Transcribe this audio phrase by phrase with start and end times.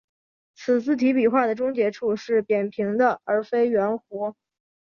[0.55, 4.33] 此字体笔画的终结处是扁平的而非圆弧。